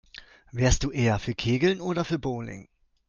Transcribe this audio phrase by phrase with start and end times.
[0.51, 2.69] Wärst du eher für Kegeln oder für Bowling?